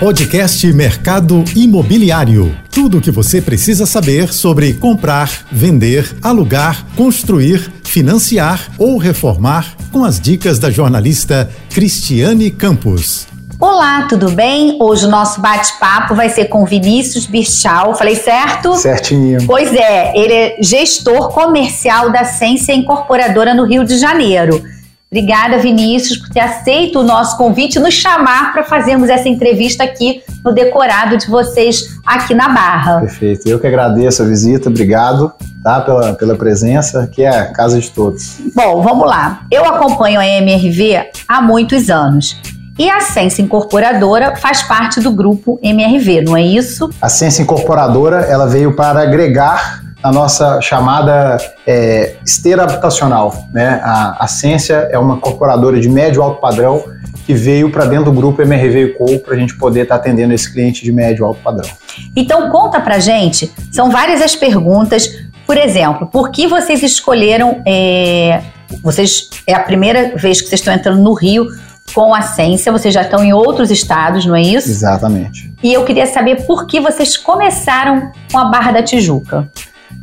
[0.00, 2.54] Podcast Mercado Imobiliário.
[2.70, 10.04] Tudo o que você precisa saber sobre comprar, vender, alugar, construir, financiar ou reformar com
[10.04, 13.26] as dicas da jornalista Cristiane Campos.
[13.58, 14.76] Olá, tudo bem?
[14.78, 17.94] Hoje o nosso bate-papo vai ser com Vinícius Birchal.
[17.94, 18.76] Falei certo?
[18.76, 19.46] Certinho.
[19.46, 24.62] Pois é, ele é gestor comercial da Ciência Incorporadora no Rio de Janeiro.
[25.08, 29.84] Obrigada, Vinícius, por ter aceito o nosso convite e nos chamar para fazermos essa entrevista
[29.84, 33.00] aqui no decorado de vocês aqui na Barra.
[33.00, 33.48] Perfeito.
[33.48, 37.88] Eu que agradeço a visita, obrigado tá, pela, pela presença, que é a casa de
[37.88, 38.38] todos.
[38.52, 39.46] Bom, vamos lá.
[39.50, 42.36] Eu acompanho a MRV há muitos anos.
[42.76, 46.90] E a Ciência Incorporadora faz parte do grupo MRV, não é isso?
[47.00, 53.46] A Ciência Incorporadora ela veio para agregar a nossa chamada é, esteira habitacional.
[53.52, 53.80] Né?
[53.82, 56.84] A, a Ciência é uma incorporadora de médio alto padrão
[57.26, 60.32] que veio para dentro do grupo MRV Co para a gente poder estar tá atendendo
[60.32, 61.68] esse cliente de médio alto padrão.
[62.14, 65.08] Então conta para gente, são várias as perguntas.
[65.44, 67.62] Por exemplo, por que vocês escolheram?
[67.66, 68.42] É,
[68.82, 71.46] vocês é a primeira vez que vocês estão entrando no Rio
[71.94, 74.68] com a Ciência, vocês já estão em outros estados, não é isso?
[74.68, 75.52] Exatamente.
[75.62, 79.50] E eu queria saber por que vocês começaram com a Barra da Tijuca.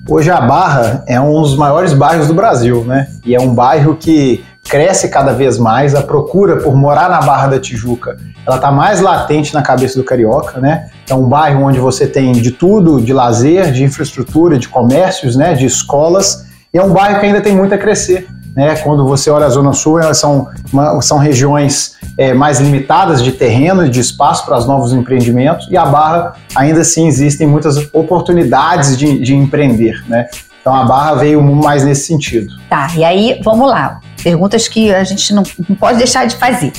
[0.09, 3.07] Hoje a Barra é um dos maiores bairros do Brasil, né?
[3.25, 7.47] E é um bairro que cresce cada vez mais, a procura por morar na Barra
[7.47, 10.89] da Tijuca, ela está mais latente na cabeça do carioca, né?
[11.09, 15.53] É um bairro onde você tem de tudo, de lazer, de infraestrutura, de comércios, né,
[15.53, 18.27] de escolas, e é um bairro que ainda tem muito a crescer.
[18.55, 18.75] Né?
[18.77, 23.31] Quando você olha a Zona Sul, elas são, uma, são regiões é, mais limitadas de
[23.31, 27.77] terreno e de espaço para os novos empreendimentos, e a Barra ainda assim existem muitas
[27.93, 30.03] oportunidades de, de empreender.
[30.07, 30.27] Né?
[30.61, 32.53] Então a Barra veio mais nesse sentido.
[32.69, 33.99] Tá, e aí vamos lá.
[34.23, 36.71] Perguntas que a gente não, não pode deixar de fazer.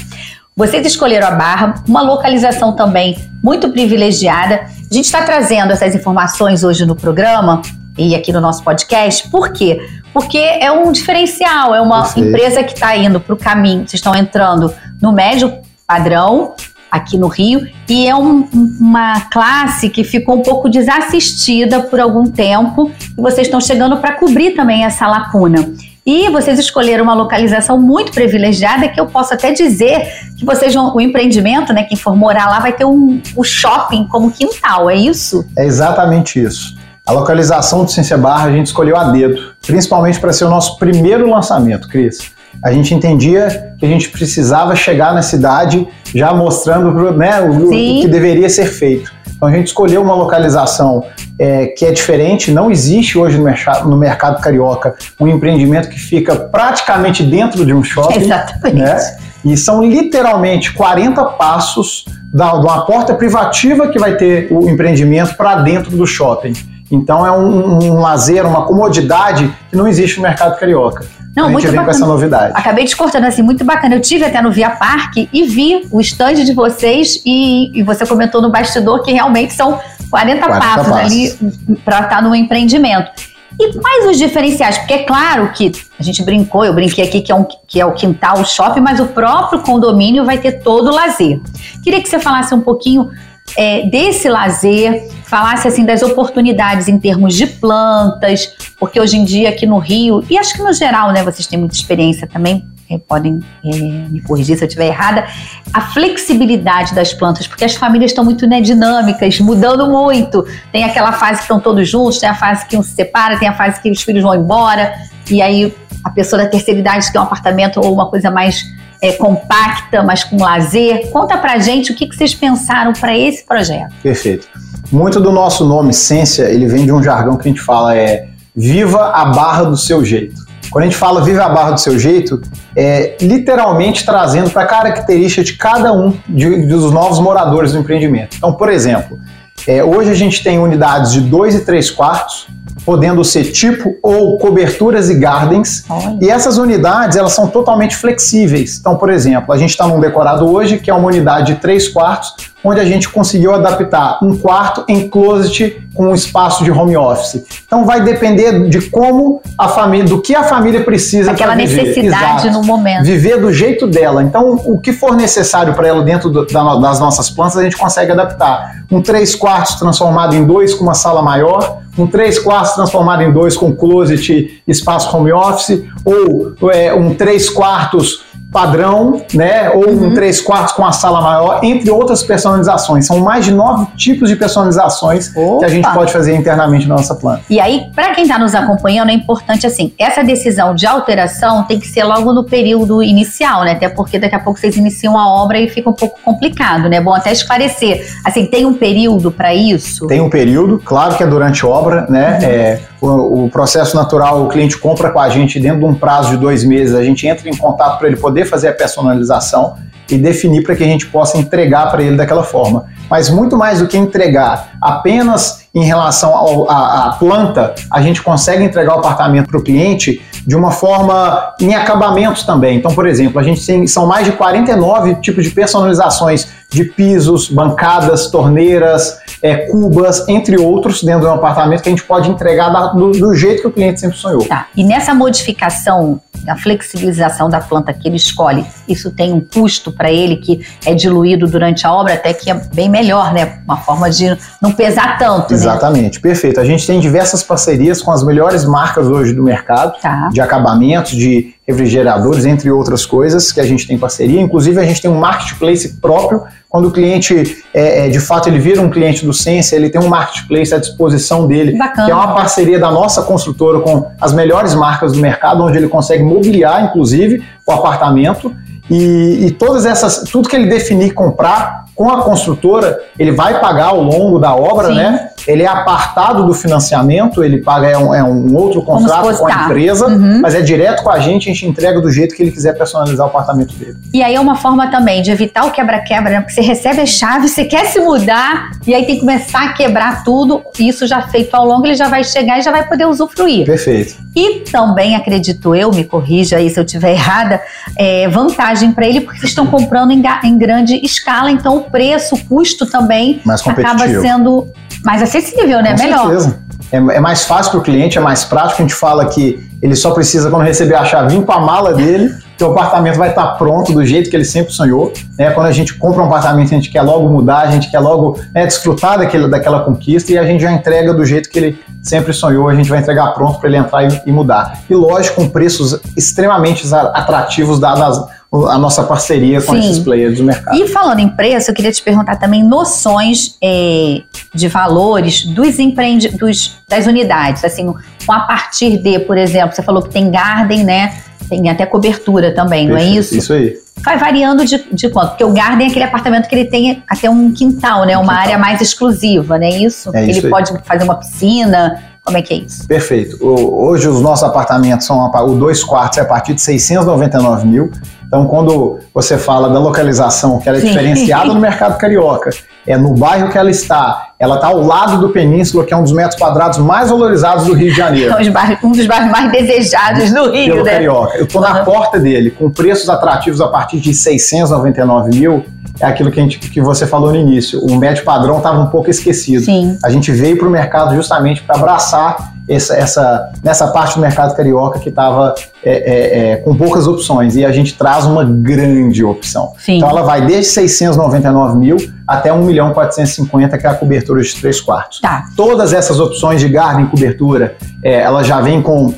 [0.56, 4.66] Vocês escolheram a Barra, uma localização também muito privilegiada.
[4.90, 7.60] A gente está trazendo essas informações hoje no programa
[7.98, 9.28] e aqui no nosso podcast.
[9.30, 9.80] Por quê?
[10.14, 12.28] Porque é um diferencial, é uma Perfeito.
[12.28, 15.52] empresa que está indo para o caminho, vocês estão entrando no médio
[15.86, 16.54] padrão
[16.88, 18.48] aqui no Rio e é um,
[18.80, 24.12] uma classe que ficou um pouco desassistida por algum tempo e vocês estão chegando para
[24.12, 25.74] cobrir também essa lacuna.
[26.06, 30.06] E vocês escolheram uma localização muito privilegiada que eu posso até dizer
[30.38, 34.06] que vocês vão, o empreendimento, né, quem for morar lá vai ter um, um shopping
[34.06, 35.44] como quintal, é isso?
[35.56, 36.76] É exatamente isso.
[37.06, 40.78] A localização do Ciência Barra a gente escolheu a dedo, principalmente para ser o nosso
[40.78, 42.32] primeiro lançamento, Cris.
[42.62, 47.70] A gente entendia que a gente precisava chegar na cidade já mostrando né, o, o
[48.00, 49.12] que deveria ser feito.
[49.36, 51.04] Então a gente escolheu uma localização
[51.38, 55.98] é, que é diferente, não existe hoje no, mercado, no mercado carioca um empreendimento que
[55.98, 58.20] fica praticamente dentro de um shopping.
[58.20, 58.78] Exatamente.
[58.78, 59.16] Né?
[59.44, 65.36] E são literalmente 40 passos da, de uma porta privativa que vai ter o empreendimento
[65.36, 66.54] para dentro do shopping.
[66.94, 71.04] Então é um, um, lazer, uma comodidade que não existe no mercado carioca.
[71.36, 71.84] Não, a gente muito vem bacana.
[71.84, 72.52] com essa novidade.
[72.54, 73.96] Acabei te cortando assim, muito bacana.
[73.96, 78.06] Eu tive até no Via Parque e vi o stand de vocês e, e você
[78.06, 83.10] comentou no bastidor que realmente são 40, 40 passos, passos ali para estar no empreendimento.
[83.58, 84.78] E quais os diferenciais?
[84.78, 87.86] Porque é claro que a gente brincou, eu brinquei aqui que é, um, que é
[87.86, 91.40] o quintal, o shopping, mas o próprio condomínio vai ter todo o lazer.
[91.82, 93.10] Queria que você falasse um pouquinho
[93.56, 99.50] é, desse lazer, falasse assim das oportunidades em termos de plantas, porque hoje em dia
[99.50, 102.98] aqui no Rio, e acho que no geral, né, vocês têm muita experiência também, é,
[102.98, 105.26] podem é, me corrigir se eu estiver errada,
[105.72, 110.46] a flexibilidade das plantas, porque as famílias estão muito né, dinâmicas, mudando muito.
[110.70, 113.48] Tem aquela fase que estão todos juntos, tem a fase que um se separa, tem
[113.48, 114.94] a fase que os filhos vão embora,
[115.30, 118.62] e aí a pessoa da terceira idade tem um apartamento ou uma coisa mais
[119.04, 121.10] é, compacta, mas com lazer.
[121.10, 123.92] Conta pra gente o que, que vocês pensaram para esse projeto.
[124.02, 124.48] Perfeito.
[124.90, 128.28] Muito do nosso nome, Essência, ele vem de um jargão que a gente fala é
[128.56, 130.42] viva a barra do seu jeito.
[130.70, 132.40] Quando a gente fala viva a barra do seu jeito,
[132.74, 138.36] é literalmente trazendo para a característica de cada um de, dos novos moradores do empreendimento.
[138.36, 139.18] Então, por exemplo,
[139.66, 142.46] é, hoje a gente tem unidades de 2 e 3 quartos,
[142.84, 145.84] podendo ser tipo ou coberturas e gardens.
[145.88, 146.18] Olha.
[146.20, 148.78] E essas unidades elas são totalmente flexíveis.
[148.78, 151.88] Então, por exemplo, a gente está num decorado hoje que é uma unidade de três
[151.88, 156.96] quartos, onde a gente conseguiu adaptar um quarto em closet com um espaço de home
[156.96, 157.44] office.
[157.66, 162.50] Então vai depender de como a família, do que a família precisa Aquela necessidade Exato.
[162.50, 163.04] no momento.
[163.04, 164.22] Viver do jeito dela.
[164.22, 167.76] Então o que for necessário para ela dentro do, da, das nossas plantas a gente
[167.76, 168.84] consegue adaptar.
[168.90, 173.32] Um três quartos transformado em dois com uma sala maior, um três quartos transformado em
[173.32, 179.68] dois com closet, espaço home office, ou é, um três quartos padrão, né?
[179.70, 180.06] Ou uhum.
[180.06, 183.04] um três quartos com a sala maior, entre outras personalizações.
[183.04, 185.58] São mais de nove tipos de personalizações Opa.
[185.58, 187.42] que a gente pode fazer internamente na nossa planta.
[187.50, 191.80] E aí, para quem está nos acompanhando, é importante assim, essa decisão de alteração tem
[191.80, 193.72] que ser logo no período inicial, né?
[193.72, 197.00] Até porque daqui a pouco vocês iniciam a obra e fica um pouco complicado, né?
[197.00, 198.06] Bom até esclarecer.
[198.24, 200.06] Assim, tem um período para isso?
[200.06, 202.38] Tem um período, claro que é durante obra, né?
[202.40, 202.48] Uhum.
[202.48, 206.30] É, o, o, processo natural, o cliente compra com a gente dentro de um prazo
[206.30, 209.76] de dois meses, a gente entra em contato para ele poder fazer a personalização
[210.10, 212.84] e definir para que a gente possa entregar para ele daquela forma.
[213.10, 218.94] Mas muito mais do que entregar apenas em relação à planta, a gente consegue entregar
[218.94, 222.76] o apartamento para o cliente de uma forma em acabamentos também.
[222.76, 227.48] Então, por exemplo, a gente tem são mais de 49 tipos de personalizações de pisos,
[227.48, 232.70] bancadas, torneiras, é, cubas, entre outros, dentro de um apartamento que a gente pode entregar
[232.70, 234.42] da, do, do, jeito que o cliente sempre sonhou.
[234.46, 234.68] Tá.
[234.74, 240.10] E nessa modificação, da flexibilização da planta que ele escolhe, isso tem um custo para
[240.10, 243.58] ele que é diluído durante a obra, até que é bem melhor, né?
[243.66, 245.50] Uma forma de não pesar tanto.
[245.50, 245.56] Né?
[245.56, 246.22] Exatamente, né?
[246.22, 246.58] perfeito.
[246.58, 250.30] A gente tem diversas parcerias com as melhores marcas hoje do mercado, tá.
[250.32, 254.40] de acabamentos, de refrigeradores, entre outras coisas que a gente tem parceria.
[254.40, 256.42] Inclusive, a gente tem um marketplace próprio.
[256.68, 260.00] Quando o cliente, é, é, de fato, ele vira um cliente do Sense, ele tem
[260.00, 262.04] um marketplace à disposição dele, Bacana.
[262.04, 265.88] que é uma parceria da nossa construtora com as melhores marcas do mercado, onde ele
[265.88, 268.54] consegue mobiliar, inclusive, o apartamento.
[268.90, 273.86] E, e todas essas, tudo que ele definir comprar com a construtora, ele vai pagar
[273.86, 274.94] ao longo da obra, Sim.
[274.94, 275.30] né?
[275.46, 279.64] ele é apartado do financiamento, ele paga é um, é um outro contrato com a
[279.64, 280.40] empresa, uhum.
[280.40, 283.26] mas é direto com a gente, a gente entrega do jeito que ele quiser personalizar
[283.26, 283.96] o apartamento dele.
[284.12, 286.40] E aí é uma forma também de evitar o quebra-quebra, né?
[286.40, 289.72] Porque você recebe a chave, você quer se mudar, e aí tem que começar a
[289.72, 292.86] quebrar tudo, e isso já feito ao longo, ele já vai chegar e já vai
[292.86, 293.66] poder usufruir.
[293.66, 294.16] Perfeito.
[294.34, 297.60] E também, acredito eu, me corrija aí se eu estiver errada,
[297.96, 302.44] é vantagem para ele, porque estão comprando em, em grande escala, então o preço, o
[302.44, 304.68] custo também acaba sendo
[305.04, 305.96] mais acessível, né?
[305.96, 306.26] Com Melhor.
[306.26, 306.64] Certeza.
[306.90, 308.82] É, é mais fácil para o cliente, é mais prático.
[308.82, 311.92] A gente fala que ele só precisa, quando receber a chave, vir com a mala
[311.92, 315.12] dele, que o apartamento vai estar pronto do jeito que ele sempre sonhou.
[315.38, 315.50] Né?
[315.50, 318.38] Quando a gente compra um apartamento, a gente quer logo mudar, a gente quer logo
[318.54, 322.32] né, desfrutar daquele, daquela conquista e a gente já entrega do jeito que ele sempre
[322.32, 324.80] sonhou, a gente vai entregar pronto para ele entrar e, e, mudar.
[324.88, 328.22] E lógico, com preços extremamente atrativos dadas
[328.68, 329.78] a nossa parceria com Sim.
[329.78, 330.76] esses players do mercado.
[330.76, 334.22] E falando em preço, eu queria te perguntar também noções é,
[334.54, 337.92] de valores dos empreende dos, das unidades, assim,
[338.28, 341.14] a partir de, por exemplo, você falou que tem garden, né?
[341.48, 343.36] Tem até cobertura também, Perfeito, não é isso?
[343.36, 343.76] Isso aí.
[344.02, 345.30] Vai variando de, de quanto?
[345.30, 348.16] Porque o Garden é aquele apartamento que ele tem até um quintal, né?
[348.16, 348.46] Um uma quintal.
[348.46, 350.10] área mais exclusiva, não é isso?
[350.14, 352.88] É ele pode fazer uma piscina, como é que é isso?
[352.88, 353.36] Perfeito.
[353.42, 357.90] hoje os nossos apartamentos são o dois quartos é a partir de 699 mil.
[358.26, 360.88] Então, quando você fala da localização, que ela é Sim.
[360.88, 362.50] diferenciada no mercado carioca,
[362.86, 366.02] é no bairro que ela está, ela está ao lado do Península, que é um
[366.02, 368.34] dos metros quadrados mais valorizados do Rio de Janeiro.
[368.82, 370.92] um dos bairros mais desejados do Rio, Pelo né?
[370.92, 371.38] carioca.
[371.38, 371.68] Eu estou uhum.
[371.68, 375.64] na porta dele, com preços atrativos a partir de 699 mil
[376.00, 377.78] é aquilo que, a gente, que você falou no início.
[377.80, 379.64] O médio padrão estava um pouco esquecido.
[379.64, 379.96] Sim.
[380.02, 384.54] A gente veio para o mercado justamente para abraçar essa, essa, nessa parte do mercado
[384.54, 389.22] carioca que estava é, é, é, com poucas opções e a gente traz uma grande
[389.22, 389.72] opção.
[389.78, 389.98] Sim.
[389.98, 394.54] Então ela vai desde 699 mil até 1 milhão 450, que é a cobertura de
[394.54, 395.20] 3 quartos.
[395.20, 395.44] Tá.
[395.56, 399.12] Todas essas opções de garden cobertura, é, ela já vem com,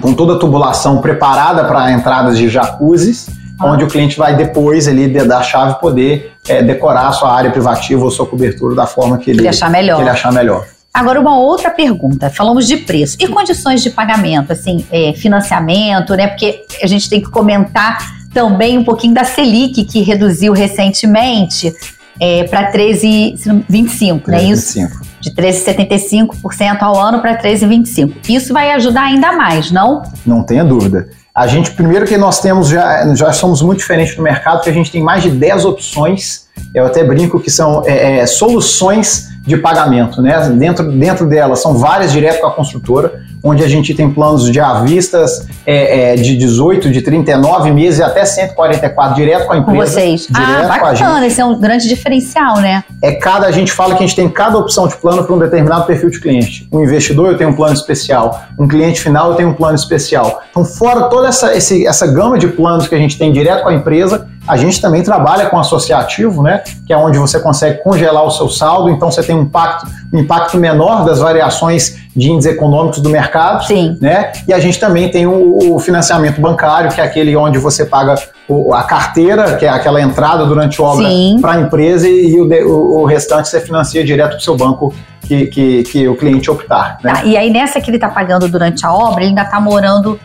[0.00, 3.28] com toda a tubulação preparada para entradas de jacuzzis
[3.60, 8.04] onde o cliente vai depois ali da chave poder é, decorar a sua área privativa
[8.04, 9.96] ou sua cobertura da forma que ele, ele achar melhor.
[9.96, 10.64] Que ele achar melhor.
[10.92, 12.30] Agora, uma outra pergunta.
[12.30, 13.16] Falamos de preço.
[13.20, 16.26] E condições de pagamento, assim, é, financiamento, né?
[16.26, 17.98] Porque a gente tem que comentar
[18.32, 21.72] também um pouquinho da Selic, que reduziu recentemente
[22.20, 24.74] é, para 13,25, não é isso?
[24.74, 25.08] 25.
[25.20, 28.28] De 13,75% ao ano para 13,25.
[28.28, 30.02] Isso vai ajudar ainda mais, não?
[30.24, 31.08] Não tenha dúvida.
[31.34, 34.72] A gente, primeiro que nós temos, já, já somos muito diferentes do mercado, que a
[34.72, 39.56] gente tem mais de 10 opções, eu até brinco que são é, é, soluções de
[39.56, 40.38] pagamento, né?
[40.50, 44.60] Dentro, dentro dela são várias direto com a construtora, onde a gente tem planos de
[44.60, 49.78] avistas é, é, de 18, de 39 meses e até 144 direto com a empresa.
[49.78, 50.26] Com vocês.
[50.28, 52.84] Direto ah, bacana, esse é um grande diferencial, né?
[53.00, 55.38] É cada, a gente fala que a gente tem cada opção de plano para um
[55.38, 56.68] determinado perfil de cliente.
[56.70, 60.42] Um investidor eu tenho um plano especial, um cliente final eu tenho um plano especial.
[60.50, 63.70] Então, fora toda essa, esse, essa gama de planos que a gente tem direto com
[63.70, 66.62] a empresa, a gente também trabalha com associativo, né?
[66.86, 70.18] Que é onde você consegue congelar o seu saldo, então você tem um impacto, um
[70.18, 73.64] impacto menor das variações de índices econômicos do mercado.
[73.64, 73.96] Sim.
[74.00, 74.32] Né?
[74.48, 78.14] E a gente também tem o, o financiamento bancário, que é aquele onde você paga
[78.48, 81.06] o, a carteira, que é aquela entrada durante a obra
[81.40, 85.46] para a empresa, e o, o, restante você financia direto para o seu banco que,
[85.46, 86.98] que, que, o cliente optar.
[87.04, 87.12] Né?
[87.12, 90.18] Tá, e aí nessa que ele está pagando durante a obra, ele ainda está morando,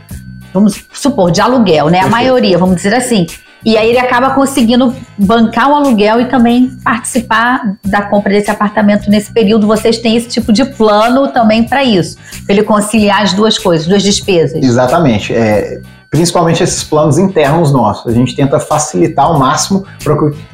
[0.53, 1.99] vamos supor, de aluguel, né?
[1.99, 2.07] Perfeito.
[2.07, 3.27] A maioria, vamos dizer assim.
[3.65, 9.09] E aí ele acaba conseguindo bancar o aluguel e também participar da compra desse apartamento
[9.09, 9.65] nesse período.
[9.67, 13.87] Vocês têm esse tipo de plano também para isso, para ele conciliar as duas coisas,
[13.87, 14.61] duas despesas.
[14.61, 15.33] Exatamente.
[15.33, 15.81] É,
[16.13, 18.05] principalmente esses planos internos nossos.
[18.05, 19.83] A gente tenta facilitar ao máximo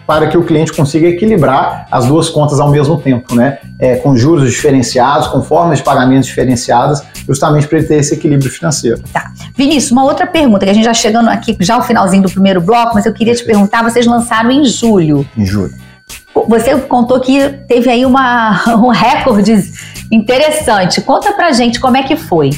[0.08, 3.60] para que, o cliente consiga equilibrar as duas contas ao mesmo tempo, né?
[3.78, 8.50] É, com juros diferenciados, com formas de pagamento diferenciadas, justamente para ele ter esse equilíbrio
[8.50, 9.04] financeiro.
[9.12, 9.34] Tá.
[9.54, 12.62] Vinícius, uma outra pergunta, que a gente já chegando aqui, já ao finalzinho do primeiro
[12.62, 15.28] bloco, mas eu queria te perguntar, vocês lançaram em julho.
[15.38, 15.74] Em julho.
[16.48, 19.62] Você contou que teve aí uma, um recorde
[20.10, 21.02] interessante.
[21.02, 22.52] Conta pra gente como é que foi.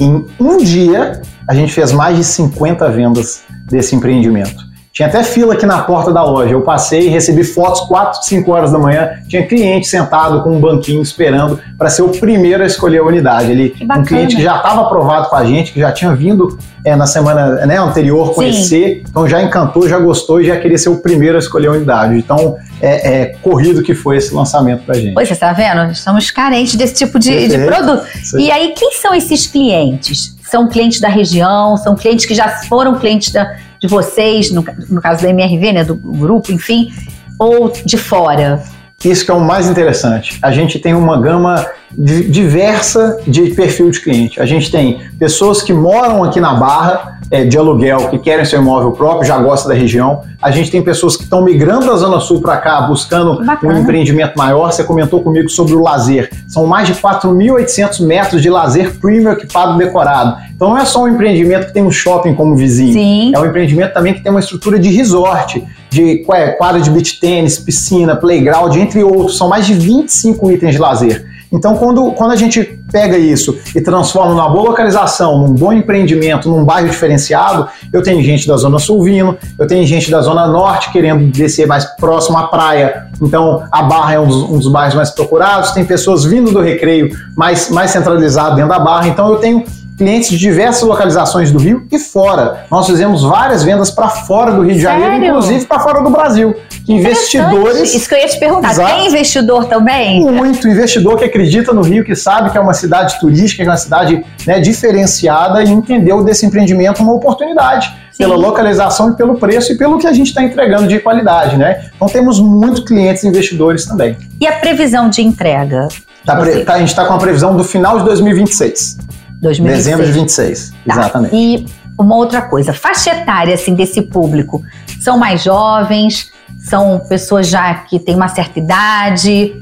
[0.00, 1.20] Em um dia,
[1.50, 4.70] a gente fez mais de 50 vendas desse empreendimento.
[4.92, 6.52] Tinha até fila aqui na porta da loja.
[6.52, 9.10] Eu passei e recebi fotos 4, 5 horas da manhã.
[9.26, 13.50] Tinha cliente sentado com um banquinho esperando para ser o primeiro a escolher a unidade.
[13.50, 16.94] Ele, um cliente que já estava aprovado com a gente, que já tinha vindo é,
[16.94, 19.04] na semana né, anterior conhecer, Sim.
[19.08, 22.16] então já encantou, já gostou e já queria ser o primeiro a escolher a unidade.
[22.16, 25.14] Então, é, é corrido que foi esse lançamento para a gente.
[25.14, 25.90] Pois você está vendo?
[25.90, 28.04] Estamos carentes desse tipo de, de produto.
[28.38, 30.38] E aí, quem são esses clientes?
[30.50, 31.76] São clientes da região?
[31.76, 35.84] São clientes que já foram clientes da de vocês, no, no caso da MRV, né,
[35.84, 36.92] do grupo, enfim,
[37.38, 38.62] ou de fora?
[39.04, 40.38] Isso que é o mais interessante.
[40.42, 41.66] A gente tem uma gama
[41.96, 44.40] diversa de perfil de cliente.
[44.40, 48.60] A gente tem pessoas que moram aqui na Barra, é, de aluguel, que querem seu
[48.60, 50.22] imóvel próprio, já gostam da região.
[50.42, 54.36] A gente tem pessoas que estão migrando da Zona Sul para cá, buscando um empreendimento
[54.36, 54.72] maior.
[54.72, 56.28] Você comentou comigo sobre o lazer.
[56.48, 60.36] São mais de 4.800 metros de lazer premium equipado decorado.
[60.54, 62.92] Então não é só um empreendimento que tem um shopping como vizinho.
[62.92, 63.32] Sim.
[63.34, 67.20] É um empreendimento também que tem uma estrutura de resort, de é, quadra de beach
[67.20, 69.36] tênis, piscina, playground, entre outros.
[69.36, 71.26] São mais de 25 itens de lazer.
[71.52, 76.48] Então, quando, quando a gente pega isso e transforma numa boa localização, num bom empreendimento,
[76.48, 80.46] num bairro diferenciado, eu tenho gente da Zona Sul vindo, eu tenho gente da Zona
[80.46, 84.68] Norte querendo descer mais próximo à praia, então a Barra é um dos, um dos
[84.68, 89.28] bairros mais procurados, tem pessoas vindo do recreio mais, mais centralizado dentro da Barra, então
[89.32, 89.64] eu tenho
[90.00, 92.64] clientes de diversas localizações do Rio e fora.
[92.70, 95.28] Nós fizemos várias vendas para fora do Rio de Janeiro, Sério?
[95.28, 96.56] inclusive para fora do Brasil.
[96.88, 97.94] Investidores.
[97.94, 98.70] Isso que eu ia te perguntar.
[98.70, 98.94] Exato.
[98.94, 100.22] Tem investidor também?
[100.22, 100.66] Muito.
[100.66, 103.76] Investidor que acredita no Rio, que sabe que é uma cidade turística, que é uma
[103.76, 107.92] cidade né, diferenciada e entendeu desse empreendimento uma oportunidade.
[108.16, 111.90] Pela localização e pelo preço e pelo que a gente está entregando de qualidade, né?
[111.94, 114.16] Então temos muitos clientes investidores também.
[114.40, 115.88] E a previsão de entrega?
[116.24, 118.98] Tá, tá, a gente está com a previsão do final de 2026.
[119.40, 119.84] 2026.
[119.84, 120.76] Dezembro de 26, tá.
[120.86, 121.36] exatamente.
[121.36, 121.66] E
[121.98, 124.62] uma outra coisa, faixa etária assim, desse público,
[125.00, 129.54] são mais jovens, são pessoas já que têm uma certa idade,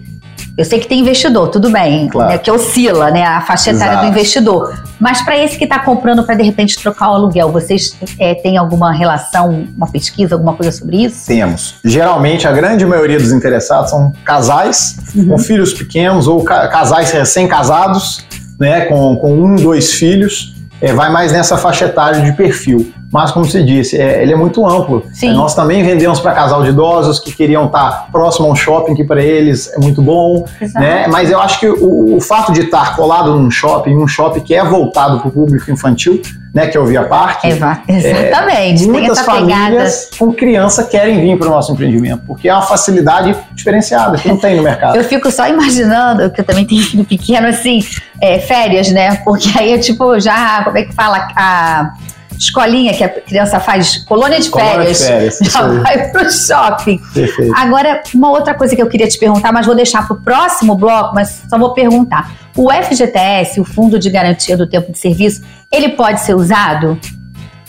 [0.58, 2.32] eu sei que tem investidor, tudo bem, claro.
[2.32, 4.06] né, que oscila né, a faixa etária Exato.
[4.06, 4.82] do investidor.
[4.98, 8.56] Mas para esse que está comprando para de repente trocar o aluguel, vocês é, têm
[8.56, 11.26] alguma relação, uma pesquisa, alguma coisa sobre isso?
[11.26, 11.76] Temos.
[11.84, 15.28] Geralmente, a grande maioria dos interessados são casais uhum.
[15.28, 18.26] com filhos pequenos ou ca casais recém-casados
[18.58, 22.92] né, com, com um, dois filhos, é, vai mais nessa faixa etária de perfil.
[23.10, 25.04] Mas, como você disse, é, ele é muito amplo.
[25.22, 28.94] É, nós também vendemos para casal de idosos que queriam estar próximo a um shopping,
[28.94, 30.44] que para eles é muito bom.
[30.74, 31.06] Né?
[31.08, 34.54] Mas eu acho que o, o fato de estar colado num shopping, um shopping que
[34.54, 36.20] é voltado para o público infantil,
[36.54, 37.46] né, que é o Via Parque.
[37.46, 38.84] Eva, exatamente.
[38.84, 43.36] É, muitas famílias com criança querem vir para o nosso empreendimento, porque é uma facilidade
[43.52, 44.96] diferenciada que não tem no mercado.
[44.96, 47.80] Eu fico só imaginando, que eu também tenho filho pequeno, assim,
[48.20, 49.16] é, férias, né?
[49.24, 51.28] Porque aí é tipo, já, como é que fala?
[51.36, 51.92] A
[52.38, 56.98] escolinha que a criança faz, colônia de colônia férias, de férias já vai pro shopping.
[57.12, 57.52] Perfeito.
[57.56, 61.14] Agora, uma outra coisa que eu queria te perguntar, mas vou deixar pro próximo bloco,
[61.14, 62.32] mas só vou perguntar.
[62.56, 65.42] O FGTS, o Fundo de Garantia do Tempo de Serviço,
[65.72, 66.98] ele pode ser usado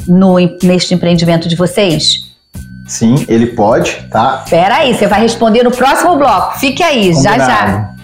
[0.08, 2.30] no, neste empreendimento de vocês?
[2.88, 4.42] Sim, ele pode, tá?
[4.44, 6.60] Espera aí, você vai responder no próximo bloco.
[6.60, 7.40] Fique aí, Combinado.
[7.40, 7.99] já já.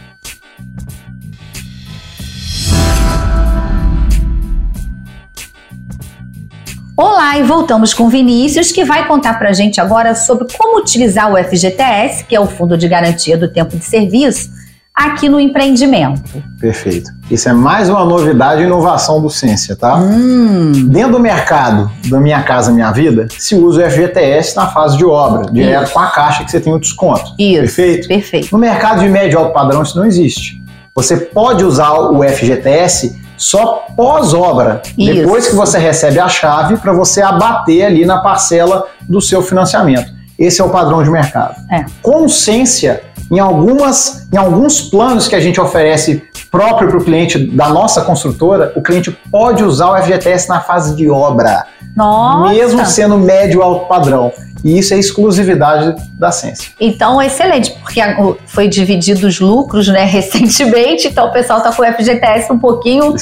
[6.98, 11.30] Olá, e voltamos com Vinícius, que vai contar para a gente agora sobre como utilizar
[11.30, 14.50] o FGTS, que é o Fundo de Garantia do Tempo de Serviço,
[14.96, 16.42] aqui no empreendimento.
[16.58, 17.12] Perfeito.
[17.30, 19.98] Isso é mais uma novidade e inovação do Ciência, tá?
[19.98, 20.88] Hum.
[20.88, 25.04] Dentro do mercado da Minha Casa Minha Vida, se usa o FGTS na fase de
[25.04, 25.94] obra, direto isso.
[25.94, 27.34] com a caixa que você tem o desconto.
[27.38, 27.60] Isso.
[27.60, 28.08] Perfeito?
[28.08, 28.48] Perfeito.
[28.54, 30.64] No mercado de médio e alto padrão isso não existe.
[30.96, 37.22] Você pode usar o FGTS só pós-obra, depois que você recebe a chave para você
[37.22, 40.14] abater ali na parcela do seu financiamento.
[40.38, 41.56] Esse é o padrão de mercado.
[41.72, 41.86] É.
[42.02, 47.70] Consciência em, algumas, em alguns planos que a gente oferece próprio para o cliente da
[47.70, 51.66] nossa construtora, o cliente pode usar o FGTS na fase de obra.
[51.96, 52.54] Nossa.
[52.54, 54.32] Mesmo sendo médio alto padrão.
[54.66, 56.72] E isso é exclusividade da Ciência.
[56.80, 58.02] Então, excelente, porque
[58.48, 63.14] foi dividido os lucros né, recentemente, então o pessoal está com o FGTS um pouquinho,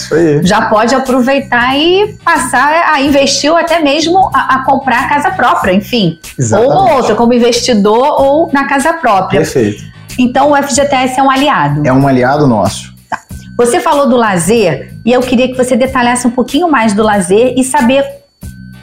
[0.42, 5.32] já pode aproveitar e passar a investir ou até mesmo a, a comprar a casa
[5.32, 6.18] própria, enfim.
[6.40, 6.74] Exatamente.
[6.74, 9.42] Ou outra, como investidor ou na casa própria.
[9.42, 9.84] Perfeito.
[10.18, 11.82] Então, o FGTS é um aliado.
[11.86, 12.94] É um aliado nosso.
[13.10, 13.20] Tá.
[13.58, 17.54] Você falou do lazer e eu queria que você detalhasse um pouquinho mais do lazer
[17.58, 18.23] e saber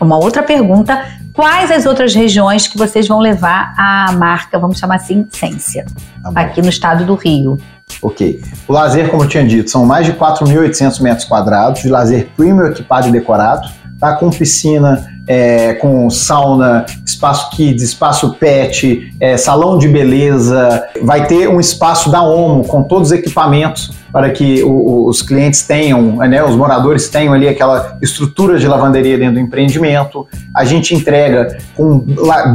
[0.06, 1.00] uma outra pergunta
[1.32, 5.86] Quais as outras regiões que vocês vão levar a marca, vamos chamar assim, Essência,
[6.34, 7.56] tá aqui no estado do Rio?
[8.02, 8.42] Ok.
[8.68, 12.66] O lazer, como eu tinha dito, são mais de 4.800 metros quadrados de lazer premium
[12.66, 14.16] equipado e decorado, tá?
[14.16, 20.88] com piscina, é, com sauna, espaço kids, espaço pet, é, salão de beleza.
[21.02, 25.62] Vai ter um espaço da OMO com todos os equipamentos para que o, os clientes
[25.62, 30.26] tenham, né, os moradores tenham ali aquela estrutura de lavanderia dentro do empreendimento.
[30.54, 31.98] A gente entrega com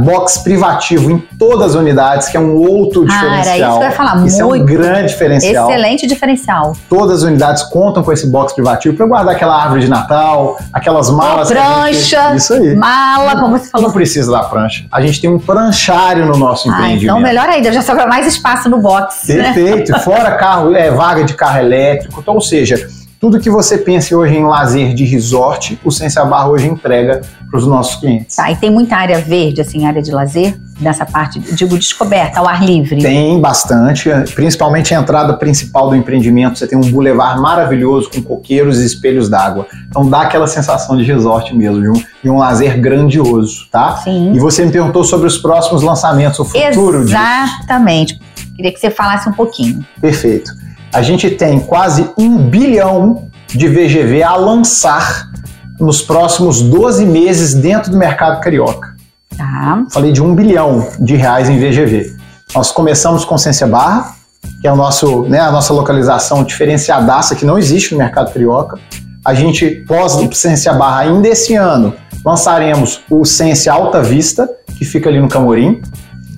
[0.04, 3.70] box privativo em todas as unidades, que é um outro diferencial.
[3.70, 4.26] Isso que eu ia falar.
[4.26, 5.70] Isso Muito é um grande diferencial.
[5.70, 6.76] Excelente diferencial.
[6.88, 11.10] Todas as unidades contam com esse box privativo para guardar aquela árvore de Natal, aquelas
[11.10, 11.48] malas.
[11.48, 12.36] prancha, gente...
[12.36, 12.76] isso aí.
[12.76, 13.86] mala, como você falou.
[13.88, 14.84] Não precisa da prancha.
[14.90, 17.04] A gente tem um pranchário no nosso ah, empreendimento.
[17.04, 19.26] Então melhor ainda, já sobra mais espaço no box.
[19.26, 19.92] Perfeito.
[19.92, 19.98] Né?
[20.06, 22.20] Fora carro, é, vaga de carro carro elétrico.
[22.20, 22.88] Então, ou seja,
[23.20, 27.58] tudo que você pense hoje em lazer de resort, o Ciência Barra hoje entrega para
[27.58, 28.36] os nossos clientes.
[28.36, 32.46] Tá, e tem muita área verde, assim, área de lazer, nessa parte, digo, descoberta, ao
[32.46, 33.00] ar livre?
[33.00, 36.58] Tem bastante, principalmente a entrada principal do empreendimento.
[36.58, 39.66] Você tem um bulevar maravilhoso com coqueiros e espelhos d'água.
[39.88, 43.96] Então dá aquela sensação de resort mesmo, de um, de um lazer grandioso, tá?
[43.96, 44.34] Sim.
[44.34, 48.18] E você me perguntou sobre os próximos lançamentos, o futuro Exatamente.
[48.18, 48.52] Disso.
[48.54, 49.84] Queria que você falasse um pouquinho.
[50.00, 50.65] Perfeito
[50.96, 55.30] a gente tem quase um bilhão de VGV a lançar
[55.78, 58.96] nos próximos 12 meses dentro do mercado carioca.
[59.36, 59.84] Tá.
[59.90, 62.16] Falei de um bilhão de reais em VGV.
[62.54, 64.14] Nós começamos com Ciência Barra,
[64.62, 68.78] que é o nosso, né, a nossa localização diferenciadaça que não existe no mercado carioca.
[69.22, 71.92] A gente, pós Ciência Barra, ainda esse ano,
[72.24, 75.82] lançaremos o Ciência Alta Vista, que fica ali no Camorim.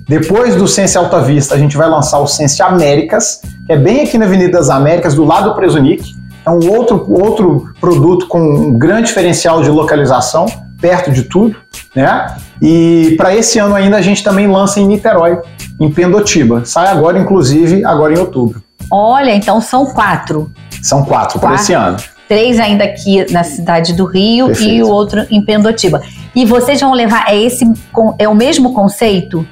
[0.09, 4.01] Depois do Sense Alta Vista, a gente vai lançar o Sense Américas, que é bem
[4.01, 6.15] aqui na Avenida das Américas, do lado do Presunic.
[6.43, 10.47] É um outro, outro produto com um grande diferencial de localização,
[10.81, 11.55] perto de tudo,
[11.95, 12.35] né?
[12.59, 15.37] E para esse ano ainda a gente também lança em Niterói,
[15.79, 16.65] em Pendotiba.
[16.65, 18.63] Sai agora, inclusive, agora em outubro.
[18.89, 20.51] Olha, então são quatro.
[20.81, 21.39] São quatro, quatro.
[21.39, 21.97] para esse ano.
[22.27, 24.73] Três ainda aqui na cidade do Rio Perfeito.
[24.73, 26.01] e o outro em Pendotiba.
[26.35, 27.71] E vocês vão levar, é esse,
[28.17, 29.45] é o mesmo conceito?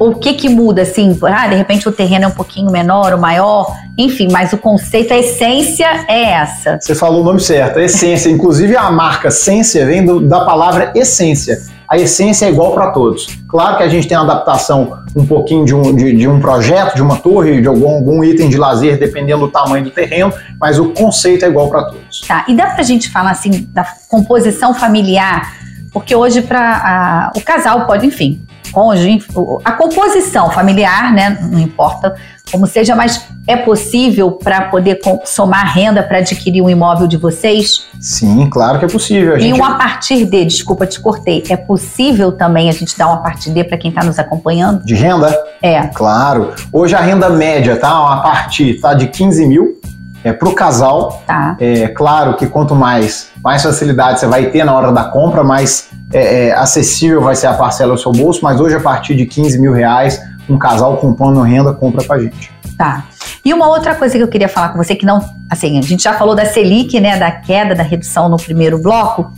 [0.00, 1.16] O que que muda, assim?
[1.22, 3.66] Ah, de repente o terreno é um pouquinho menor ou maior,
[3.98, 6.78] enfim, mas o conceito, a essência é essa.
[6.80, 8.30] Você falou o nome certo, a essência.
[8.30, 11.58] Inclusive a marca essência vem do, da palavra essência.
[11.86, 13.26] A essência é igual para todos.
[13.48, 16.94] Claro que a gente tem uma adaptação um pouquinho de um, de, de um projeto,
[16.94, 20.78] de uma torre, de algum, algum, item de lazer, dependendo do tamanho do terreno, mas
[20.78, 22.20] o conceito é igual para todos.
[22.20, 25.52] Tá, e dá para a gente falar assim da composição familiar,
[25.92, 28.40] porque hoje para o casal pode, enfim,
[28.72, 29.22] cônjuge,
[29.64, 31.38] a composição familiar, né?
[31.50, 32.14] Não importa
[32.50, 37.86] como seja, mas é possível para poder somar renda para adquirir um imóvel de vocês?
[38.00, 39.34] Sim, claro que é possível.
[39.34, 39.56] A gente...
[39.56, 43.14] E um a partir de, desculpa, te cortei, é possível também a gente dar um
[43.14, 44.84] a partir de para quem está nos acompanhando?
[44.84, 45.36] De renda?
[45.62, 45.86] É.
[45.88, 46.52] Claro.
[46.72, 47.90] Hoje a renda média, tá?
[47.90, 49.80] A partir tá de 15 mil
[50.24, 51.22] é, para o casal.
[51.26, 51.56] Tá.
[51.60, 55.88] É claro que quanto mais, mais facilidade você vai ter na hora da compra, mais
[56.12, 59.26] é, é, acessível vai ser a parcela do seu bolso, mas hoje a partir de
[59.26, 62.52] 15 mil reais, um casal com renda compra com a gente.
[62.76, 63.04] Tá.
[63.44, 66.02] E uma outra coisa que eu queria falar com você, que não, assim, a gente
[66.02, 69.32] já falou da Selic, né, da queda, da redução no primeiro bloco,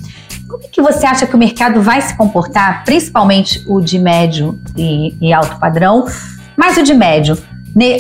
[0.48, 4.60] como é que você acha que o mercado vai se comportar, principalmente o de médio
[4.76, 6.06] e, e alto padrão,
[6.56, 7.38] mas o de médio,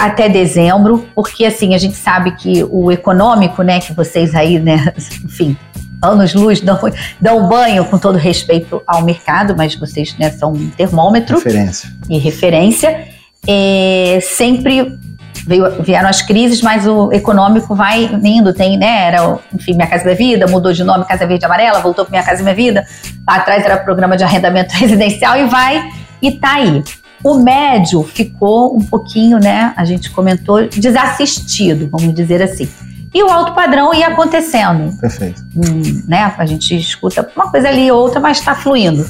[0.00, 4.92] até dezembro, porque assim, a gente sabe que o econômico, né, que vocês aí, né,
[5.24, 5.56] enfim,
[6.02, 6.78] anos-luz dão,
[7.20, 11.90] dão banho com todo respeito ao mercado, mas vocês né, são um termômetro referência.
[12.10, 13.08] e referência.
[13.46, 14.98] É, sempre
[15.46, 20.04] veio, vieram as crises, mas o econômico vai indo, tem, né, era, enfim, Minha Casa
[20.04, 22.84] Minha Vida, mudou de nome Casa Verde e Amarela, voltou para Minha Casa Minha Vida,
[23.26, 25.88] lá atrás era programa de arrendamento residencial e vai,
[26.20, 26.82] e tá aí.
[27.24, 32.68] O médio ficou um pouquinho, né, a gente comentou, desassistido, vamos dizer assim.
[33.14, 34.96] E o alto padrão ia acontecendo.
[34.98, 35.42] Perfeito.
[35.54, 36.32] Hum, né?
[36.36, 39.06] A gente escuta uma coisa ali ou outra, mas está fluindo.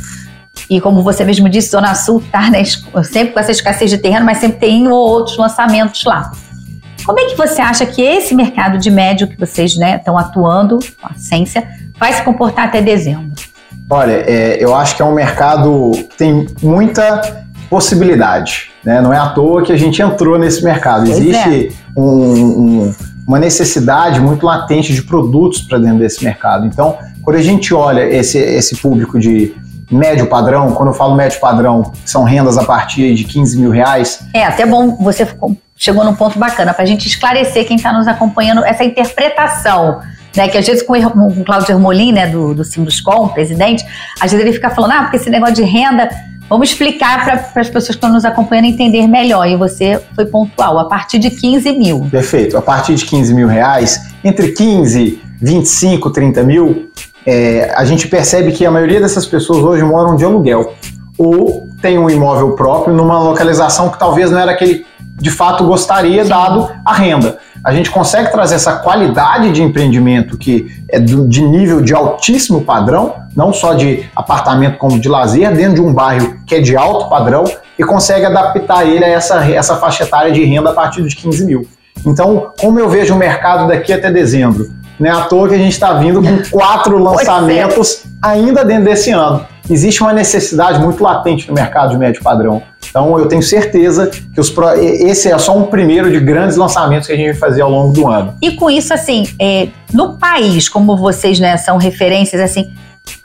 [0.68, 2.62] E como você mesmo disse, Zona Sul está né,
[3.04, 6.32] sempre com essa escassez de terreno, mas sempre tem um ou outros lançamentos lá.
[7.04, 10.78] Como é que você acha que esse mercado de médio que vocês estão né, atuando,
[11.00, 11.66] com a ciência,
[11.98, 13.32] vai se comportar até dezembro?
[13.90, 18.70] Olha, é, eu acho que é um mercado que tem muita possibilidade.
[18.84, 19.00] Né?
[19.00, 21.06] Não é à toa que a gente entrou nesse mercado.
[21.06, 22.00] Pois Existe é.
[22.00, 22.94] um, um,
[23.26, 26.66] uma necessidade muito latente de produtos para dentro desse mercado.
[26.66, 29.54] Então, quando a gente olha esse, esse público de
[29.90, 34.24] médio padrão, quando eu falo médio padrão, são rendas a partir de 15 mil reais.
[34.34, 35.26] É, até bom você
[35.76, 40.00] chegou num ponto bacana para a gente esclarecer quem está nos acompanhando essa interpretação.
[40.34, 42.62] Né, que às vezes com, o Cláudio Ermolim, né, do, do
[43.34, 43.84] presidente,
[44.18, 46.08] às vezes ele fica falando, ah, porque esse negócio de renda,
[46.52, 49.48] vamos explicar para as pessoas que estão nos acompanhando entender melhor.
[49.48, 52.06] E você foi pontual, a partir de 15 mil.
[52.10, 56.90] Perfeito, a partir de 15 mil reais, entre 15, 25, 30 mil,
[57.26, 60.74] é, a gente percebe que a maioria dessas pessoas hoje moram de aluguel
[61.16, 64.84] ou tem um imóvel próprio numa localização que talvez não era aquele
[65.16, 67.38] de fato gostaria, dado a renda.
[67.64, 73.14] A gente consegue trazer essa qualidade de empreendimento que é de nível de altíssimo padrão,
[73.36, 77.08] não só de apartamento como de lazer, dentro de um bairro que é de alto
[77.08, 77.44] padrão
[77.78, 81.44] e consegue adaptar ele a essa, essa faixa etária de renda a partir de 15
[81.44, 81.66] mil.
[82.04, 84.70] Então, como eu vejo o mercado daqui até dezembro?
[84.98, 89.10] Não é à toa que a gente está vindo com quatro lançamentos ainda dentro desse
[89.10, 89.44] ano.
[89.68, 92.62] Existe uma necessidade muito latente no mercado de médio padrão.
[92.88, 94.74] Então eu tenho certeza que os pro...
[94.74, 97.92] esse é só um primeiro de grandes lançamentos que a gente vai fazer ao longo
[97.92, 98.34] do ano.
[98.42, 102.72] E com isso, assim, é, no país, como vocês né, são referências, assim,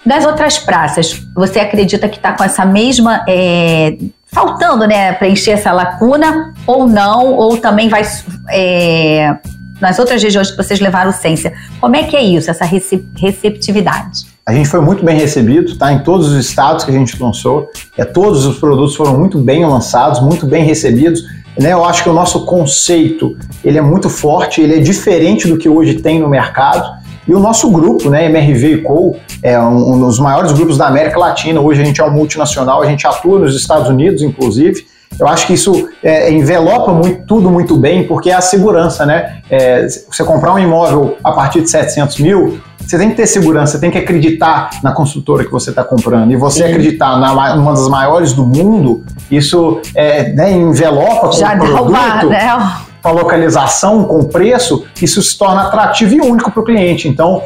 [0.07, 3.23] das outras praças, você acredita que está com essa mesma.
[3.27, 7.33] É, faltando, né, preencher essa lacuna ou não?
[7.33, 8.03] Ou também vai.
[8.49, 9.37] É,
[9.79, 14.25] nas outras regiões que vocês levaram ciência, como é que é isso, essa receptividade?
[14.43, 15.91] A gente foi muito bem recebido, tá?
[15.91, 19.65] Em todos os estados que a gente lançou, é, todos os produtos foram muito bem
[19.65, 21.21] lançados, muito bem recebidos.
[21.59, 21.73] Né?
[21.73, 25.67] Eu acho que o nosso conceito ele é muito forte, ele é diferente do que
[25.67, 26.96] hoje tem no mercado.
[27.27, 31.19] E o nosso grupo, né, MRV Co, é um, um dos maiores grupos da América
[31.19, 31.59] Latina.
[31.59, 34.85] Hoje a gente é um multinacional, a gente atua nos Estados Unidos, inclusive.
[35.19, 39.39] Eu acho que isso é, envelopa muito, tudo muito bem, porque é a segurança, né?
[39.49, 43.73] É, você comprar um imóvel a partir de 700 mil, você tem que ter segurança,
[43.73, 46.31] você tem que acreditar na construtora que você está comprando.
[46.31, 46.69] E você Sim.
[46.69, 51.89] acreditar na uma das maiores do mundo, isso é, né, envelopa com Já o produto.
[51.89, 52.86] Uma, né?
[53.07, 57.07] Com a localização, com o preço, isso se torna atrativo e único para o cliente.
[57.07, 57.41] Então,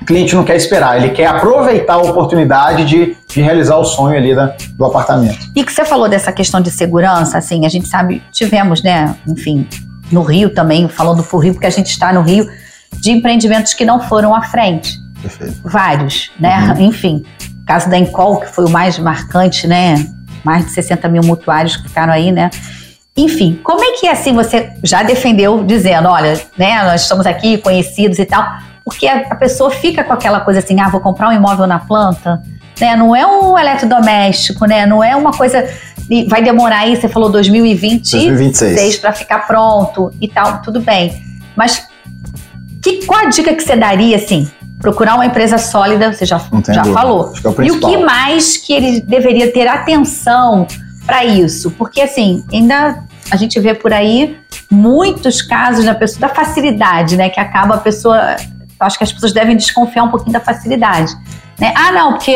[0.00, 4.16] o cliente não quer esperar, ele quer aproveitar a oportunidade de, de realizar o sonho
[4.16, 5.50] ali da, do apartamento.
[5.56, 9.66] E que você falou dessa questão de segurança, assim, a gente sabe, tivemos, né, enfim,
[10.12, 12.46] no Rio também, falando por Rio, porque a gente está no Rio,
[12.92, 15.00] de empreendimentos que não foram à frente.
[15.20, 15.62] Perfeito.
[15.64, 16.76] Vários, né?
[16.78, 16.86] Uhum.
[16.86, 17.24] Enfim,
[17.60, 19.96] o caso da Encol, que foi o mais marcante, né?
[20.44, 22.50] Mais de 60 mil mutuários que ficaram aí, né?
[23.16, 28.18] Enfim, como é que assim você já defendeu dizendo, olha, né, nós estamos aqui conhecidos
[28.18, 28.44] e tal,
[28.84, 31.78] porque a, a, pessoa fica com aquela coisa assim, ah, vou comprar um imóvel na
[31.78, 32.42] planta,
[32.80, 32.96] né?
[32.96, 34.86] Não é um eletrodoméstico, né?
[34.86, 35.68] Não é uma coisa
[36.28, 41.22] vai demorar aí, você falou 2026 para ficar pronto e tal, tudo bem.
[41.56, 41.86] Mas
[42.82, 44.50] que, qual a dica que você daria assim?
[44.80, 47.32] Procurar uma empresa sólida, você já, já falou.
[47.44, 50.66] É o e o que mais que ele deveria ter atenção
[51.06, 51.70] para isso?
[51.72, 54.38] Porque assim, ainda a gente vê por aí
[54.70, 57.28] muitos casos da pessoa da facilidade, né?
[57.28, 58.36] Que acaba a pessoa
[58.78, 61.14] acho que as pessoas devem desconfiar um pouquinho da facilidade.
[61.58, 61.72] Né?
[61.76, 62.34] Ah, não, porque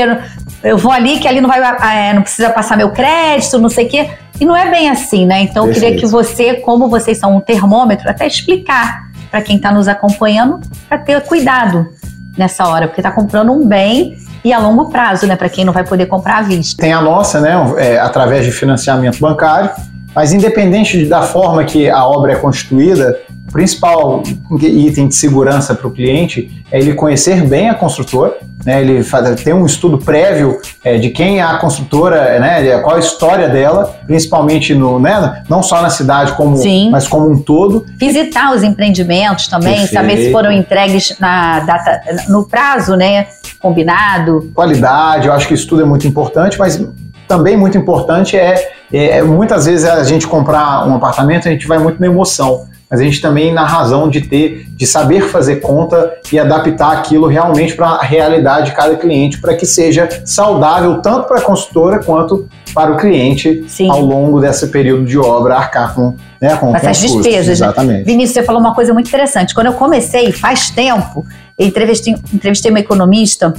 [0.62, 3.86] eu vou ali que ali não vai, é, não precisa passar meu crédito, não sei
[3.86, 4.10] o quê.
[4.40, 5.40] E não é bem assim, né?
[5.40, 9.72] Então eu queria que você, como vocês são um termômetro, até explicar para quem está
[9.72, 11.88] nos acompanhando, para ter cuidado
[12.36, 15.34] nessa hora, porque está comprando um bem e a longo prazo, né?
[15.36, 16.80] Para quem não vai poder comprar à vista.
[16.80, 17.54] Tem a nossa, né?
[17.78, 19.70] É, através de financiamento bancário,
[20.14, 23.18] mas independente da forma que a obra é constituída,
[23.48, 24.22] o principal
[24.60, 29.04] item de segurança para o cliente é ele conhecer bem a construtora, né, ele
[29.42, 33.94] ter um estudo prévio é, de quem é a construtora, né, qual a história dela,
[34.06, 36.58] principalmente no, né, não só na cidade, como,
[36.90, 37.86] mas como um todo.
[37.96, 39.94] Visitar os empreendimentos também, Perfeito.
[39.94, 43.28] saber se foram entregues na data, no prazo né,
[43.60, 44.50] combinado.
[44.54, 46.84] Qualidade, eu acho que isso tudo é muito importante, mas
[47.28, 51.78] também muito importante é, é, muitas vezes a gente comprar um apartamento, a gente vai
[51.78, 52.66] muito na emoção.
[52.90, 57.26] Mas a gente também na razão de ter, de saber fazer conta e adaptar aquilo
[57.26, 62.02] realmente para a realidade de cada cliente, para que seja saudável tanto para a consultora
[62.02, 63.90] quanto para o cliente Sim.
[63.90, 67.24] ao longo desse período de obra arcar com, né, com, com essas despesas.
[67.24, 68.04] Custos, exatamente.
[68.04, 69.54] Vinícius, você falou uma coisa muito interessante.
[69.54, 71.24] Quando eu comecei, faz tempo,
[71.58, 73.52] eu entrevistei, entrevistei uma economista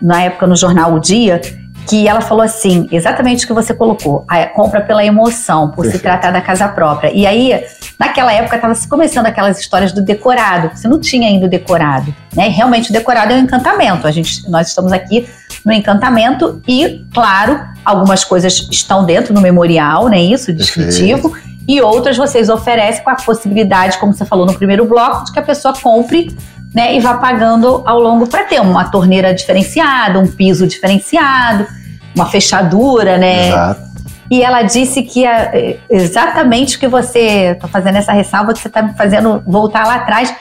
[0.00, 1.40] na época no jornal O Dia
[1.86, 5.96] que ela falou assim, exatamente o que você colocou, a compra pela emoção, por Perfeito.
[5.96, 7.10] se tratar da casa própria.
[7.12, 7.64] E aí,
[8.02, 12.12] naquela época, estava se começando aquelas histórias do decorado, você não tinha ainda o decorado,
[12.34, 12.48] né?
[12.48, 14.08] Realmente o decorado é um encantamento.
[14.08, 15.28] A gente, nós estamos aqui
[15.64, 20.20] no encantamento e, claro, algumas coisas estão dentro do memorial, né?
[20.20, 21.30] Isso, descritivo.
[21.30, 21.52] Perfeito.
[21.68, 25.38] E outras vocês oferecem com a possibilidade, como você falou no primeiro bloco, de que
[25.38, 26.36] a pessoa compre
[26.74, 31.68] né, e vá pagando ao longo para ter uma torneira diferenciada, um piso diferenciado,
[32.16, 33.48] uma fechadura, né?
[33.48, 33.91] Exato.
[34.32, 38.68] E ela disse que é exatamente o que você está fazendo essa ressalva que você
[38.68, 40.34] está me fazendo voltar lá atrás,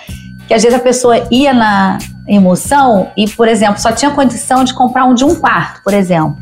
[0.47, 4.73] que às vezes a pessoa ia na emoção e, por exemplo, só tinha condição de
[4.73, 6.37] comprar um de um quarto, por exemplo.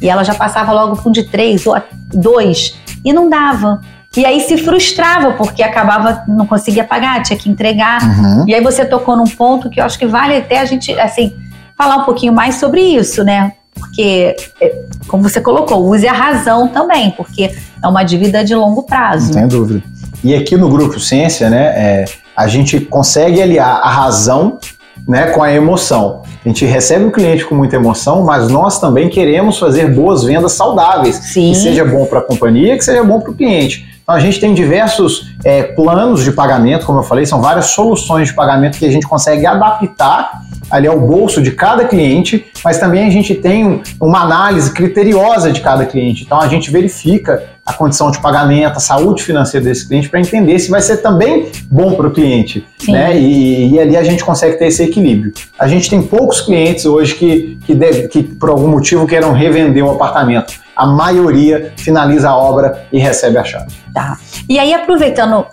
[0.00, 1.76] E ela já passava logo com um de três ou
[2.10, 3.82] dois e não dava.
[4.16, 8.02] E aí se frustrava, porque acabava, não conseguia pagar, tinha que entregar.
[8.02, 8.48] Uhum.
[8.48, 11.36] E aí você tocou num ponto que eu acho que vale até a gente, assim,
[11.76, 13.52] falar um pouquinho mais sobre isso, né?
[13.84, 17.50] Porque, é, como você colocou, use a razão também, porque
[17.82, 19.26] é uma dívida de longo prazo.
[19.26, 19.82] Não tem dúvida.
[20.22, 22.04] E aqui no Grupo Ciência, né, é,
[22.36, 24.58] a gente consegue aliar a razão
[25.06, 26.22] né, com a emoção.
[26.44, 30.52] A gente recebe o cliente com muita emoção, mas nós também queremos fazer boas vendas
[30.52, 31.16] saudáveis.
[31.16, 31.52] Sim.
[31.52, 33.86] Que seja bom para a companhia, que seja bom para o cliente.
[34.02, 38.28] Então a gente tem diversos é, planos de pagamento, como eu falei, são várias soluções
[38.28, 43.06] de pagamento que a gente consegue adaptar ali ao bolso de cada cliente, mas também
[43.06, 46.24] a gente tem uma análise criteriosa de cada cliente.
[46.24, 50.58] Então a gente verifica a condição de pagamento, a saúde financeira desse cliente para entender
[50.58, 52.66] se vai ser também bom para o cliente.
[52.86, 53.18] Né?
[53.18, 55.32] E, e, ali a gente consegue ter esse equilíbrio.
[55.58, 59.82] A gente tem poucos clientes hoje que, que, deve, que por algum motivo queiram revender
[59.82, 60.52] um apartamento.
[60.76, 63.72] A maioria finaliza a obra e recebe a chave.
[63.94, 64.18] Tá.
[64.48, 65.46] E aí, aproveitando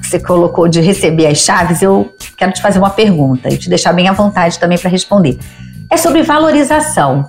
[0.00, 3.68] que você colocou de receber as chaves, eu quero te fazer uma pergunta e te
[3.68, 5.38] deixar bem à vontade também para responder.
[5.90, 7.28] É sobre valorização.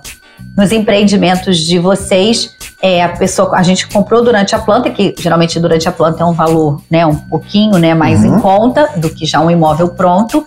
[0.56, 5.60] Nos empreendimentos de vocês, é, a pessoa, a gente comprou durante a planta, que geralmente
[5.60, 8.36] durante a planta é um valor, né, um pouquinho, né, mais uhum.
[8.36, 10.44] em conta do que já um imóvel pronto.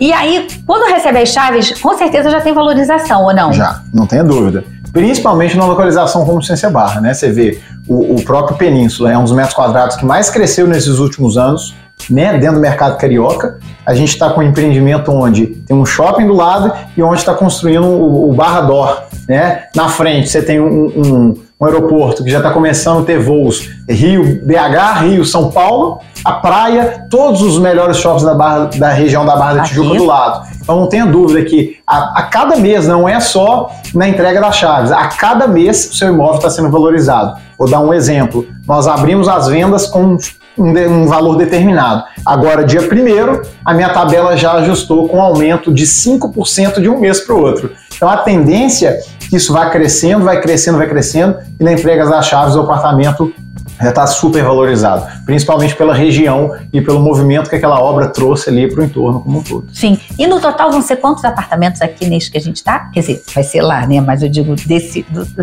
[0.00, 3.52] E aí, quando recebe as chaves, com certeza já tem valorização ou não?
[3.52, 4.64] Já, não tenha dúvida.
[4.92, 7.14] Principalmente na localização como Ciência Barra, né?
[7.14, 10.98] Você vê o, o próprio Península, é um dos metros quadrados que mais cresceu nesses
[10.98, 11.74] últimos anos,
[12.08, 13.58] né, dentro do mercado carioca.
[13.84, 17.34] A gente está com um empreendimento onde tem um shopping do lado e onde está
[17.34, 19.02] construindo o, o Barra Dor.
[19.28, 19.64] Né?
[19.74, 23.68] Na frente você tem um, um, um aeroporto que já está começando a ter voos
[23.86, 29.26] Rio, BH, Rio, São Paulo, a praia, todos os melhores shoppings da, barra, da região
[29.26, 30.48] da Barra da Tijuca do lado.
[30.62, 34.56] Então não tenha dúvida que a, a, cada mês, não é só na entrega das
[34.56, 37.38] chaves, a cada mês o seu imóvel está sendo valorizado.
[37.58, 38.46] Vou dar um exemplo.
[38.66, 40.16] Nós abrimos as vendas com
[40.56, 42.04] um, um valor determinado.
[42.24, 46.98] Agora, dia 1 a minha tabela já ajustou com um aumento de 5% de um
[46.98, 47.70] mês para o outro.
[47.94, 48.98] Então a tendência
[49.32, 53.32] isso vai crescendo, vai crescendo, vai crescendo, e na entrega das chaves o apartamento
[53.80, 58.68] já está super valorizado, principalmente pela região e pelo movimento que aquela obra trouxe ali
[58.68, 59.66] para o entorno como um todo.
[59.72, 59.98] Sim.
[60.18, 62.90] E no total vão ser quantos apartamentos aqui neste que a gente está?
[62.92, 64.00] Quer dizer, vai ser lá, né?
[64.00, 65.42] Mas eu digo desse do, do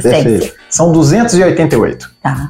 [0.69, 2.11] São 288.
[2.21, 2.49] Tá.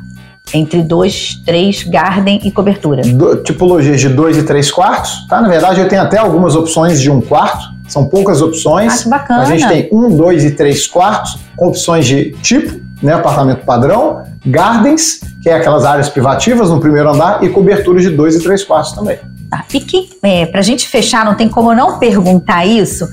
[0.54, 3.02] Entre dois, três, garden e cobertura.
[3.02, 5.42] Do, tipologias de dois e três quartos, tá?
[5.42, 7.77] Na verdade, eu tenho até algumas opções de um quarto.
[7.88, 8.94] São poucas opções.
[8.94, 9.42] Ah, que bacana.
[9.42, 13.14] A gente tem um, dois e três quartos com opções de tipo, né?
[13.14, 18.36] Apartamento padrão, gardens, que é aquelas áreas privativas no primeiro andar, e coberturas de dois
[18.36, 19.18] e três quartos também.
[19.50, 19.64] Tá.
[19.74, 23.08] E que, é, para a gente fechar, não tem como não perguntar isso.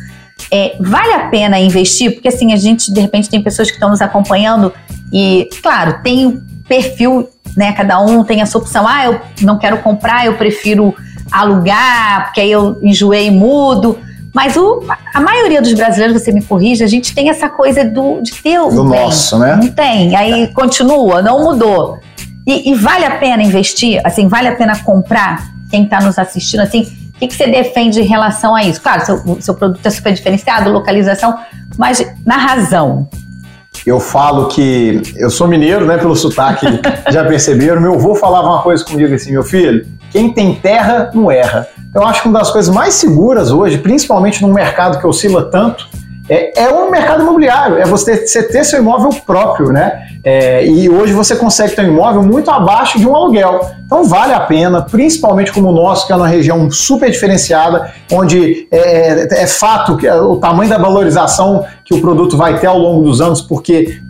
[0.51, 2.13] É, vale a pena investir?
[2.13, 4.73] Porque assim, a gente, de repente, tem pessoas que estão nos acompanhando
[5.13, 7.73] e, claro, tem perfil, né?
[7.73, 8.87] Cada um tem a sua opção.
[8.87, 10.95] Ah, eu não quero comprar, eu prefiro
[11.31, 13.99] alugar, porque aí eu enjoei e mudo.
[14.35, 14.83] Mas o,
[15.15, 18.59] a maioria dos brasileiros, você me corrige, a gente tem essa coisa do, de ter
[18.59, 19.01] o do bem.
[19.01, 19.55] nosso, né?
[19.55, 20.17] Não tem.
[20.17, 20.47] Aí é.
[20.49, 22.01] continua, não mudou.
[22.45, 24.01] E, e, vale a pena investir?
[24.05, 25.55] Assim, vale a pena comprar?
[25.71, 28.81] Quem está nos assistindo, assim, o que, que, você defende em relação a isso?
[28.83, 31.39] Claro, seu, seu produto é super diferenciado, localização,
[31.79, 33.09] mas na razão.
[33.87, 35.97] Eu falo que eu sou mineiro, né?
[35.97, 36.67] Pelo sotaque,
[37.11, 37.81] já perceberam.
[37.81, 41.67] Meu avô falava uma coisa comigo assim, meu filho, quem tem terra não erra.
[41.93, 45.89] Eu acho que uma das coisas mais seguras hoje, principalmente num mercado que oscila tanto,
[46.29, 50.07] é, é o mercado imobiliário, é você, você ter seu imóvel próprio, né?
[50.25, 53.61] É, e hoje você consegue ter um imóvel muito abaixo de um aluguel.
[53.85, 58.67] Então vale a pena, principalmente como o nosso, que é uma região super diferenciada, onde
[58.71, 62.79] é, é, é fato que o tamanho da valorização que o produto vai ter ao
[62.79, 64.01] longo dos anos, porque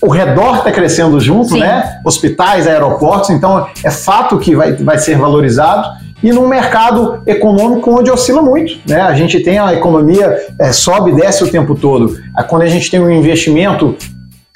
[0.00, 1.60] o redor está crescendo junto, Sim.
[1.60, 2.00] né?
[2.04, 8.10] Hospitais, aeroportos, então é fato que vai, vai ser valorizado e num mercado econômico onde
[8.10, 8.78] oscila muito.
[8.86, 9.00] Né?
[9.00, 12.16] A gente tem a economia é, sobe e desce o tempo todo.
[12.48, 13.96] Quando a gente tem um investimento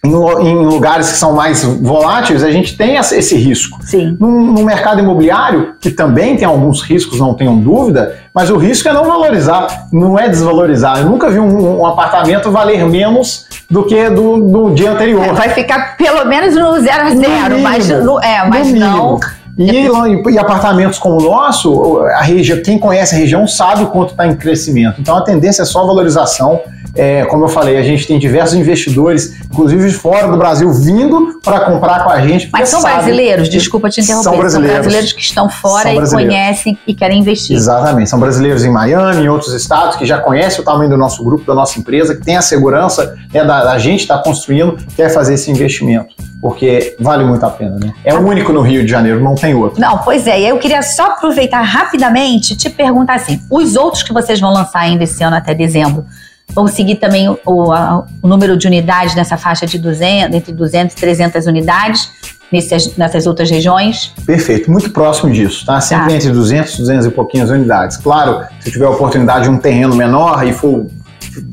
[0.03, 3.79] em, lugares que são mais voláteis, a gente tem esse risco.
[3.83, 4.17] Sim.
[4.19, 8.93] No, mercado imobiliário, que também tem alguns riscos, não tenham dúvida, mas o risco é
[8.93, 11.01] não valorizar, não é desvalorizar.
[11.01, 15.25] Eu nunca vi um, um apartamento valer menos do que do, do dia anterior.
[15.25, 19.21] É, vai ficar pelo menos no zero a zero, mas, no, é, mas não.
[19.59, 19.87] E,
[20.31, 24.27] e, apartamentos como o nosso, a região, quem conhece a região sabe o quanto está
[24.27, 25.01] em crescimento.
[25.01, 26.61] Então a tendência é só valorização.
[26.95, 31.41] É, como eu falei, a gente tem diversos investidores, inclusive de fora do Brasil, vindo
[31.43, 32.49] para comprar com a gente.
[32.53, 34.25] Mas são brasileiros, desculpa te interromper.
[34.25, 37.57] São brasileiros, são brasileiros que estão fora e conhecem e querem investir.
[37.57, 41.23] Exatamente, são brasileiros em Miami, em outros estados, que já conhecem o tamanho do nosso
[41.23, 44.77] grupo, da nossa empresa, que tem a segurança né, da, da gente estar tá construindo,
[44.97, 46.15] quer fazer esse investimento.
[46.41, 47.93] Porque vale muito a pena, né?
[48.03, 49.79] É o único no Rio de Janeiro, não tem outro.
[49.79, 50.41] Não, pois é.
[50.41, 54.81] E eu queria só aproveitar rapidamente te perguntar assim: os outros que vocês vão lançar
[54.81, 56.07] ainda esse ano até dezembro,
[56.55, 60.95] vão seguir também o, a, o número de unidades nessa faixa de 200, entre 200
[60.95, 62.11] e 300 unidades
[62.53, 64.13] nessas, nessas outras regiões?
[64.27, 65.81] Perfeito, muito próximo disso, tá?
[65.81, 66.15] Sempre tá.
[66.15, 67.97] entre 200 e 200 e pouquinhas unidades.
[67.97, 70.87] Claro, se tiver a oportunidade de um terreno menor e for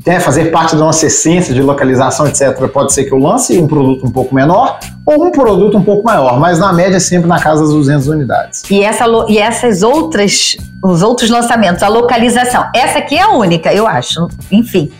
[0.06, 3.66] né, fazer parte da nossa essência de localização, etc., pode ser que eu lance um
[3.66, 7.40] produto um pouco menor ou um produto um pouco maior, mas na média sempre na
[7.40, 8.62] casa das 200 unidades.
[8.70, 13.72] E, essa, e essas outras, os outros lançamentos, a localização, essa aqui é a única,
[13.72, 14.90] eu acho, enfim.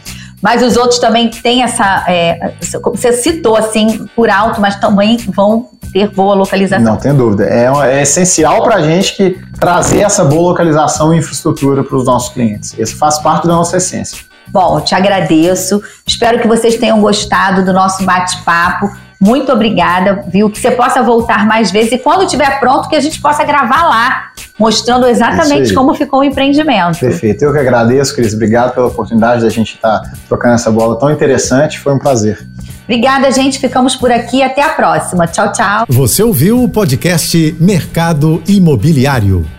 [0.40, 2.04] Mas os outros também têm essa.
[2.06, 2.52] É,
[2.84, 6.84] você citou assim por alto, mas também vão ter boa localização.
[6.84, 7.44] Não tem dúvida.
[7.44, 12.04] É, é essencial para a gente que trazer essa boa localização e infraestrutura para os
[12.04, 12.74] nossos clientes.
[12.78, 14.18] Isso faz parte da nossa essência.
[14.50, 15.82] Bom, te agradeço.
[16.06, 18.90] Espero que vocês tenham gostado do nosso bate-papo.
[19.20, 20.48] Muito obrigada, viu?
[20.48, 23.88] Que você possa voltar mais vezes e quando estiver pronto, que a gente possa gravar
[23.88, 27.00] lá, mostrando exatamente como ficou o empreendimento.
[27.00, 27.42] Perfeito.
[27.42, 28.32] Eu que agradeço, Cris.
[28.32, 31.80] Obrigado pela oportunidade da gente estar tá trocando essa bola tão interessante.
[31.80, 32.46] Foi um prazer.
[32.84, 33.58] Obrigada, gente.
[33.58, 34.40] Ficamos por aqui.
[34.40, 35.26] Até a próxima.
[35.26, 35.84] Tchau, tchau.
[35.88, 39.57] Você ouviu o podcast Mercado Imobiliário.